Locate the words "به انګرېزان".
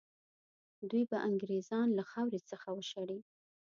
1.09-1.87